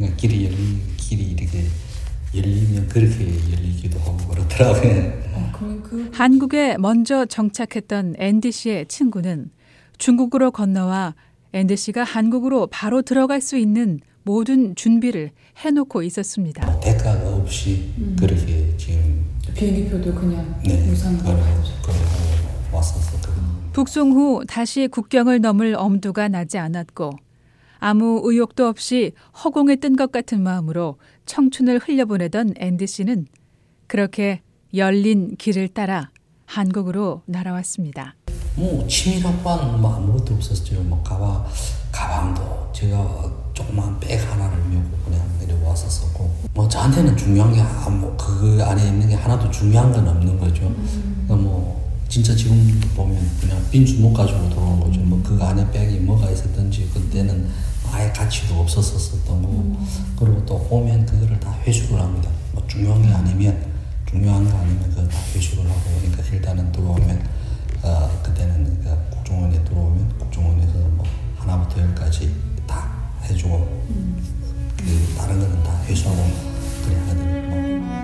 [0.00, 1.64] 그러니까 길이 열리 길이 이렇게
[2.34, 5.12] 열리면 그렇게 열리기도 하고 그렇더라고요.
[5.34, 9.50] 어, 그, 그 한국에 먼저 정착했던 앤디 씨의 친구는
[9.98, 11.14] 중국으로 건너와
[11.52, 16.80] 앤디 씨가 한국으로 바로 들어갈 수 있는 모든 준비를 해놓고 있었습니다.
[16.80, 18.16] 대가가 없이 음.
[18.18, 19.22] 그렇게 지금
[19.54, 21.62] 비행기표도 그냥 네 무상으로 하고
[22.72, 23.72] 왔었었거든요.
[23.74, 27.10] 북송 후 다시 국경을 넘을 엄두가 나지 않았고
[27.80, 30.96] 아무 의욕도 없이 허공에 뜬 것 같은 마음으로
[31.26, 33.26] 청춘을 흘려보내던 앤디 씨는
[33.86, 34.40] 그렇게
[34.74, 36.10] 열린 길을 따라
[36.46, 38.14] 한국으로 날아왔습니다.
[38.56, 40.82] 뭐 치밀학과는 뭐 아무것도 없었죠.
[40.82, 41.44] 뭐 가방
[41.90, 49.14] 가방도 제가 조그만 백 하나를 메고 그냥 내려왔었었고 뭐 저한테는 중요한 게뭐그 안에 있는 게
[49.14, 50.62] 하나도 중요한 건 없는 거죠.
[51.26, 55.00] 그러니까 뭐 진짜 지금 보면 그냥 빈 주먹 가지고 들어온 거죠.
[55.00, 57.48] 뭐 그 안에 백이 뭐가 있었든지 그 때는
[57.92, 59.76] 아예 가치도 없었었던 거고
[60.18, 62.30] 그리고 또 오면 그거를 다 회수를 합니다.
[62.52, 63.64] 뭐 중요한 게 아니면
[64.08, 67.28] 중요한 거 아니면 그거 다 회수를 하고 그러니까 일단은 들어오면
[67.82, 72.34] 어, 그때는 그러니까 국정원에 들어오면 국정원에서 뭐 하나부터 열까지
[72.66, 72.92] 다
[73.24, 73.84] 해주고
[74.76, 76.22] 그 다른 거는 다 회수하고
[76.84, 77.40] 그래 하거든요.
[77.48, 78.00] 뭐.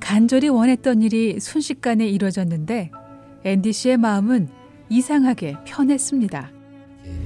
[0.00, 2.90] 간절히 원했던 일이 순식간에 이루어졌는데
[3.44, 6.50] 앤디 씨의 마음은 이상하게 편했습니다.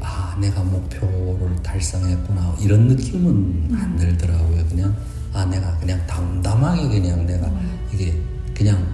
[0.00, 4.64] 아 내가 목표를 달성했구나 이런 느낌은 안 들더라고요.
[4.66, 4.96] 그냥
[5.32, 7.50] 아 내가 그냥 담담하게 그냥 내가
[7.92, 8.14] 이게
[8.54, 8.86] 그냥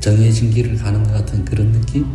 [0.00, 2.06] 정해진 길을 가는 것 같은 그런 느낌?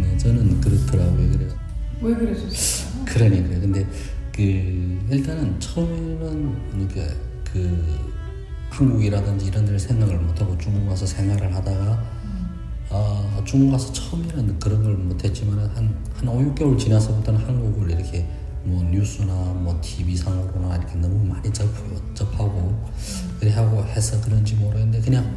[0.00, 1.30] 네, 저는 그렇더라고요.
[1.32, 1.56] 그래서
[2.00, 3.04] 왜 그러셨을까요?
[3.06, 3.86] 그러니까 근데
[4.34, 4.42] 그
[5.10, 7.14] 일단은 처음에는 그러니까
[7.52, 7.98] 그
[8.70, 12.15] 한국이라든지 이런 데를 생각을 못하고 중국 가서 생활을 하다가 아
[13.46, 18.26] 중국 가서 처음에는 그런 걸 못했지만 한 한 5, 6개월 지나서부터는 한국을 이렇게
[18.64, 21.66] 뭐 뉴스나 뭐 TV 상으로나 이렇게 너무 많이 접,
[22.14, 22.74] 접하고
[23.38, 25.36] 그래 하고 해서 그런지 모르겠는데 그냥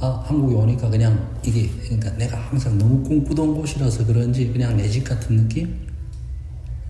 [0.00, 5.04] 아 한국에 오니까 그냥 이게 그러니까 내가 항상 너무 꿈꾸던 곳이라서 그런지 그냥 내 집
[5.04, 5.86] 같은 느낌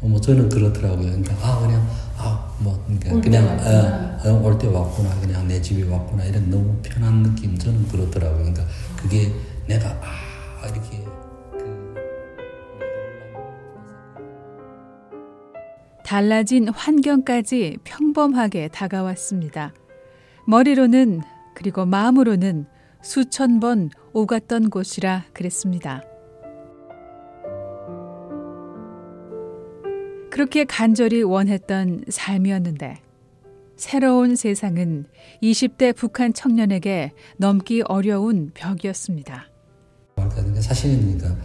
[0.01, 1.07] 어, 뭐 저는 그렇더라고요.
[1.07, 1.87] 그러니까 아 그냥
[2.17, 3.59] 아뭐 그러니까 올때 그냥.
[4.25, 8.39] 어, 올때 왔구나 그냥 내 집에 왔구나 이런 너무 편한 느낌 저는 그렇더라고요.
[8.39, 8.65] 그러니까
[8.97, 9.31] 그게
[9.69, 10.26] 내가 아
[10.65, 11.05] 이렇게
[11.53, 11.94] 그
[16.05, 19.72] 달라진 환경까지 평범하게 다가왔습니다.
[20.47, 21.22] 머리로는
[21.55, 22.66] 그리고 마음으로는
[23.03, 26.03] 수천 번 오갔던 곳이라 그랬습니다.
[30.31, 33.00] 그렇게 간절히 원했던 삶이었는데
[33.77, 35.06] 새로운 세상은
[35.43, 39.56] 20대 북한 청년에게 넘기 어려운 벽이었습니다.
[40.56, 41.43] 그러니까 사실은 그러니까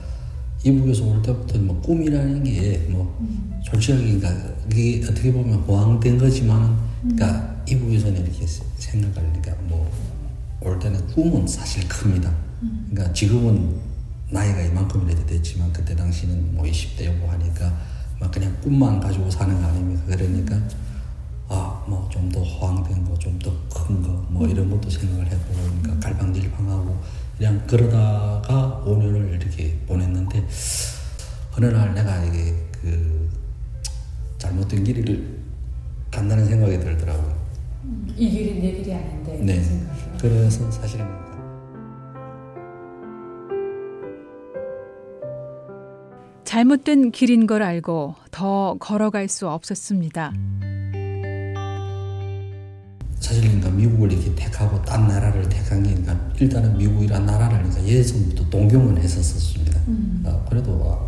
[0.63, 8.21] 이북에서 올 때부터 뭐 꿈이라는 게뭐 솔직하게 그러니까 이게 어떻게 보면 호황된 거지만은 그러니까 이북에서는
[8.21, 8.45] 이렇게
[8.77, 12.31] 생각을 그러니까 뭐올 때는 꿈은 사실 큽니다.
[12.89, 13.75] 그러니까 지금은
[14.29, 17.75] 나이가 이만큼이라도 됐지만 그때 당시는 뭐 20대고 하니까
[18.19, 20.03] 막 그냥 꿈만 가지고 사는 거 아닙니까?
[20.07, 20.55] 그러니까
[21.49, 25.99] 아 뭐 좀더 호황된 거, 좀 더 큰 거, 뭐 이런 것도 생각을 해보고 그러니까
[25.99, 26.97] 갈팡질팡하고
[27.37, 30.47] 그냥 그러다가 5년을 이렇게 보냈는데
[31.57, 33.29] 어느 날 내가 이게 그
[34.37, 35.39] 잘못된 길을
[36.09, 37.41] 간다는 생각이 들더라고요.
[38.15, 39.57] 이 길이 내 길이 아닌데 네.
[39.57, 40.17] 그 생각을.
[40.19, 41.05] 그래서 사실은
[46.43, 50.33] 잘못된 길인 걸 알고 더 걸어갈 수 없었습니다.
[53.31, 58.49] 사실 그러니까 미국을 이렇게 택하고 딴 나라를 택한 게 그러니까 일단은 미국이란 나라를 그러니까 예전부터
[58.49, 59.79] 동경은 했었었습니다.
[60.25, 60.99] 아, 그래도 아,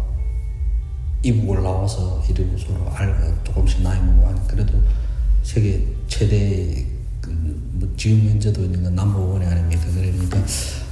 [1.22, 4.82] 이북을 나와서 이러고 서로 알고 조금씩 나이 먹고 하니 그래도
[5.44, 6.86] 세계 최대
[7.20, 7.30] 그,
[7.74, 9.84] 뭐 지금 현재도 있는 건 남보원이 아닙니까?
[9.94, 10.40] 그러니까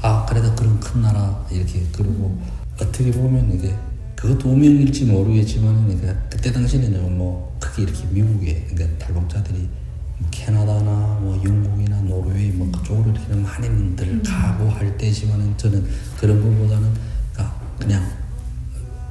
[0.01, 2.37] 아 그래도 그런 큰 나라 이렇게 그리고
[2.75, 3.73] 어떻게 보면 이게
[4.17, 9.80] 그것도 운명일지 모르겠지만 그러니까 그때 당시에는 뭐 크게 이렇게 미국에 그러니까 탈북자들이 뭐
[10.29, 15.87] 캐나다나 뭐 영국이나 노르웨이 뭐 그쪽으로 이렇게 많이들 가고 할 때지만은 저는
[16.19, 16.93] 그런 것보다는
[17.33, 18.21] 그러니까 그냥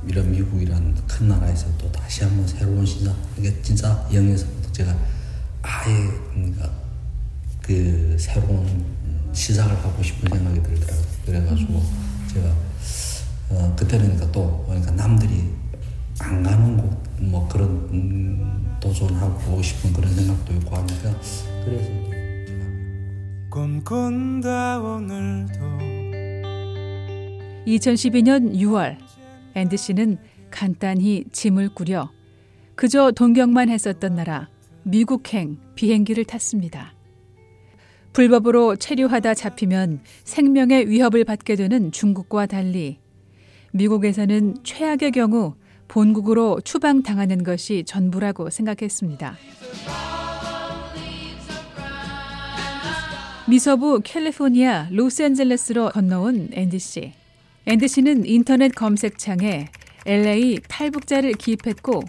[0.07, 4.97] 이런 미국이란 큰 나라에서 또 다시 한번 새로운 시작 이게 진짜 영에서부터 제가
[5.63, 6.71] 아예 그러니까
[7.63, 8.85] 그 새로운
[9.33, 11.05] 시작을 하고 싶은 생각이 들더라고요.
[11.27, 11.83] 그래가지고
[12.33, 12.55] 제가
[13.51, 15.51] 어, 그때는 그러니까 또 그러니까 남들이
[16.21, 21.21] 안 가는 곳 뭐 그런 음, 도전하고 싶은 그런 생각도 있고 하니까
[21.65, 21.91] 그래서
[23.51, 25.55] 꿈꾼다 오늘도
[27.67, 28.97] 2012년 6월
[29.55, 30.19] 앤디 씨는
[30.51, 32.11] 간단히 짐을 꾸려
[32.75, 34.49] 그저 동경만 했었던 나라
[34.83, 36.95] 미국행 비행기를 탔습니다.
[38.15, 42.99] 불법으로 체류하다 잡히면 생명의 위협을 받게 되는 중국과 달리
[43.73, 45.55] 미국에서는 최악의 경우
[45.91, 49.37] 본국으로 추방당하는 것이 전부라고 생각했습니다.
[53.49, 57.13] 미서부 캘리포니아 로스앤젤레스로 건너온 앤디 씨.
[57.67, 59.67] 앤디 씨는 인터넷 검색창에
[60.07, 62.03] LA 탈북자를 기입했고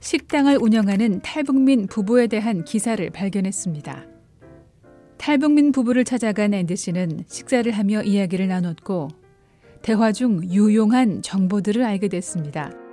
[0.00, 4.04] 식당을 운영하는 탈북민 부부에 대한 기사를 발견했습니다.
[5.16, 9.08] 탈북민 부부를 찾아간 앤디 씨는 식사를 하며 이야기를 나눴고
[9.80, 12.83] 대화 중 유용한 정보들을 알게 됐습니다.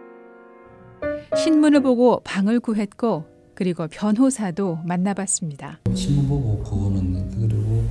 [1.43, 5.79] 신문을 보고 방을 구했고 그리고 변호사도 만나봤습니다.
[5.95, 7.83] 신문 보고 그거는 그리고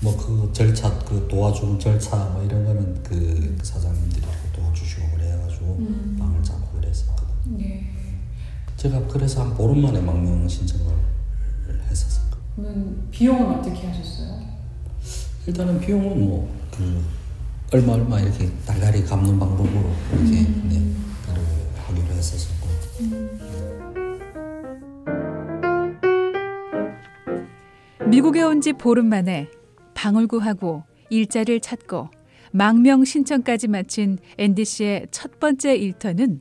[0.00, 4.22] 뭐 그 절차 그 도와주는 절차 뭐 이런 거는 그 사장님들이
[4.52, 6.16] 도와주시고 그래가지고 음.
[6.18, 7.58] 방을 잡고 그랬었거든요.
[7.58, 7.90] 네.
[8.76, 10.92] 제가 그래서 한 보름 만에 망명 신청을
[11.88, 12.26] 했었어요.
[12.56, 14.40] 그러면 비용은 어떻게 하셨어요?
[15.46, 17.04] 일단은 비용은 뭐그
[17.72, 20.68] 얼마 얼마 이렇게 달달이 갚는 방법으로 이렇게 음.
[20.68, 21.50] 네 그렇게
[21.86, 22.55] 하기로 했었었고
[28.08, 29.48] 미국에 온 지 보름 만에
[29.94, 32.08] 방을 구하고 일자리를 찾고
[32.52, 36.38] 망명 신청까지 마친 앤디 씨의 첫 번째 일터는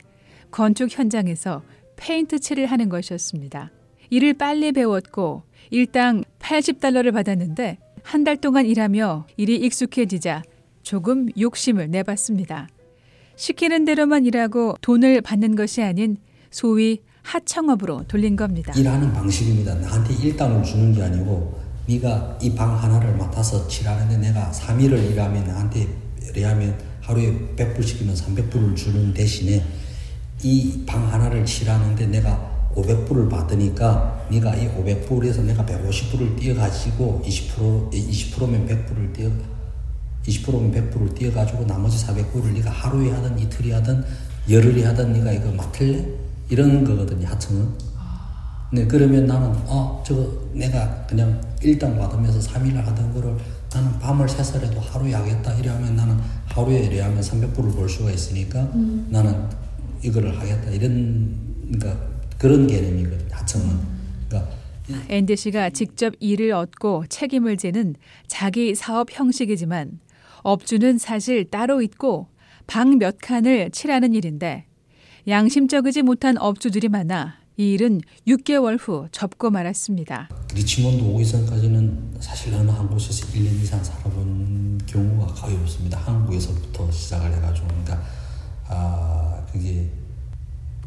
[0.51, 1.63] 건축 현장에서
[1.97, 3.71] 페인트 칠을 하는 것이었습니다.
[4.09, 10.43] 이를 빨리 배웠고 일당 80달러를 받았는데 한 달 동안 일하며 일이 익숙해지자
[10.83, 12.69] 조금 욕심을 내봤습니다.
[13.35, 16.17] 시키는 대로만 일하고 돈을 받는 것이 아닌
[16.59, 18.71] 소위 하청업으로 돌린 겁니다.
[18.77, 19.75] 일하는 방식입니다.
[19.75, 25.85] 나한테 일당을 주는 게 아니고 네가 이 방 하나를 맡아서 칠하는데 내가 3일을 일하면 나한테
[26.33, 29.61] 예하면 하루에 100불씩이면 300불을 주는 대신에
[30.43, 38.65] 이 방 하나를 칠하는데 내가 500불을 받으니까 네가 이 500불에서 내가 150불을 띄어가지고 20% 20%면
[38.65, 39.29] 100불을 띄어
[40.25, 44.05] 20%면 100불을 띄어가지고 나머지 400불을 네가 하루에 하든 이틀이 하든
[44.49, 46.05] 열흘이 하든 네가 이거 맡을래?
[46.49, 47.67] 이런 거거든요 하청은.
[48.73, 53.37] 네 그러면 나는 어 저거 내가 그냥 일당 받으면서 3일을 하던 거를
[53.73, 58.61] 나는 밤을 새서라도 하루에 하겠다 이러면 나는 하루에 이래 하면 300불을 벌 수가 있으니까
[59.09, 59.47] 나는
[60.01, 61.35] 이거를 하겠다 이런
[61.71, 62.05] 그러니까
[62.37, 63.79] 그런 개념이거든요 하청은.
[64.27, 64.51] 그러니까
[65.09, 67.95] 앤디 씨가 직접 일을 얻고 책임을 지는
[68.27, 69.99] 자기 사업 형식이지만
[70.43, 72.27] 업주는 사실 따로 있고
[72.67, 74.65] 방 몇 칸을 칠하는 일인데
[75.27, 80.29] 양심적이지 못한 업주들이 많아 이 일은 6개월 후 접고 말았습니다.
[80.53, 85.97] 리치몬드 오기 전까지는 사실 어느 한 곳에서 1년 이상 살아본 경우가 거의 없습니다.
[85.99, 88.03] 한국에서부터 시작을 해가지고 그러니까
[88.67, 89.89] 아 그게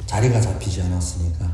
[0.06, 1.50] 자리가 잡히지 않았으니까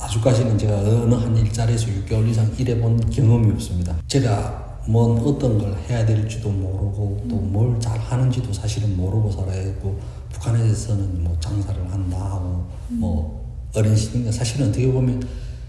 [0.00, 3.96] 아직까지는 제가 어느 한 일자리에서 6개월 이상 일해본 경험이 없습니다.
[4.08, 9.98] 제가 뭔 어떤 걸 해야 될지도 모르고 또 뭘 잘 하는지도 사실은 모르고 살아야 했고
[10.32, 13.44] 북한에서는 뭐 장사를 한다 하고 뭐
[13.74, 15.22] 어린 시니까 사실은 어떻게 보면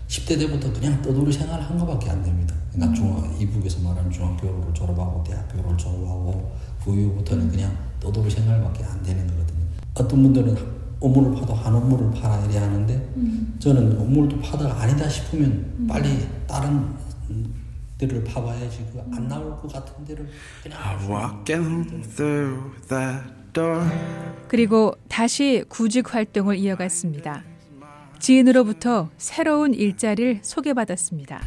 [0.07, 2.53] 10대 때부터 그냥 떠돌이 생활을 한 것밖에 안 됩니다.
[2.71, 6.51] 그러니까 중학, 이북에서 말하는 중학교를 졸업하고 대학교를 졸업하고
[6.83, 9.65] 그 이후부터는 그냥 떠돌이 생활밖에 안 되는 거거든요.
[9.95, 10.55] 어떤 분들은
[10.99, 13.09] 업무를 파도 한 업무를 팔아 이래 하는데
[13.59, 16.85] 저는 업무를 파다가 아니다 싶으면 빨리 다른
[17.97, 20.29] 데를 파봐야지 그안 나올 것 같은 데를.
[24.47, 27.43] 그리고 다시 구직 활동을 이어갔습니다.
[28.19, 31.41] 지인으로부터 새로운 일자리를 소개받았습니다.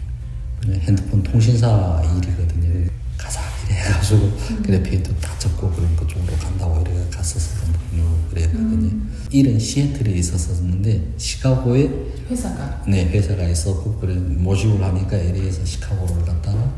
[0.62, 2.90] 그냥 핸드폰 통신사 일이거든요.
[3.17, 3.40] 가자
[3.71, 4.33] 이래가지고
[4.63, 8.29] 그래 비도 다 접고 그런 그쪽으로 간다고 이래 갔었거든요.
[8.31, 8.91] 그랬거든요.
[9.31, 11.91] 일은 시애틀에 있었었는데 시카고에
[12.31, 12.85] 회사가.
[12.89, 16.73] 네 회사가 있었고 그래 모집을 하니까 LA에서 시카고를 갔다가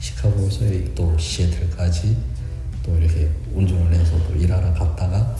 [0.00, 2.16] 시카고에서 또 시애틀까지
[2.84, 5.34] 또 이렇게 운전을 해서 또 일하러 갔다가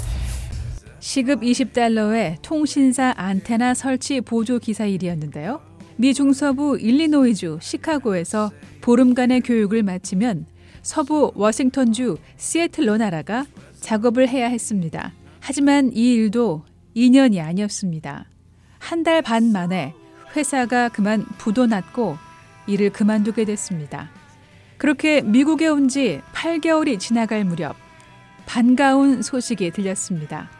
[1.00, 5.60] 시급 20달러의 통신사 안테나 설치 보조 기사 일이었는데요.
[5.96, 10.46] 미 중서부 일리노이주 시카고에서 보름간의 교육을 마치면
[10.84, 13.46] 서부 워싱턴주 시애틀로 날아가
[13.80, 15.12] 작업을 해야 했습니다.
[15.40, 16.64] 하지만 이 일도
[16.94, 18.26] 2년이 아니었습니다.
[18.78, 19.94] 한 달 반 만에
[20.36, 22.16] 회사가 그만 부도 났고
[22.66, 24.10] 일을 그만두게 됐습니다.
[24.76, 27.76] 그렇게 미국에 온 지 8개월이 지나갈 무렵
[28.46, 30.50] 반가운 소식이 들렸습니다.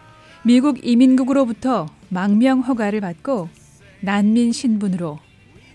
[0.43, 3.51] 미국 이민국으로부터 망명 허가를 받고
[4.01, 5.19] 난민 신분으로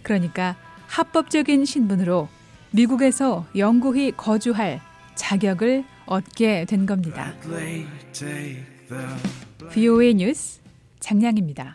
[0.01, 0.55] 그러니까
[0.87, 2.27] 합법적인 신분으로
[2.71, 4.81] 미국에서 영구히 거주할
[5.15, 7.33] 자격을 얻게 된 겁니다.
[9.71, 10.59] VOA 뉴스
[10.99, 11.67] 장량입니다.